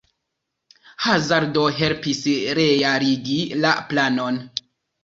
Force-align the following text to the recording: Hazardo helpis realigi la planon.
Hazardo 1.07 1.67
helpis 1.81 2.25
realigi 2.61 3.39
la 3.63 3.77
planon. 3.95 4.43